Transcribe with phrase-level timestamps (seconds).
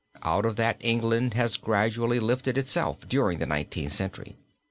[0.23, 4.35] Out of that England has gradually lifted itself during the Nineteenth Century.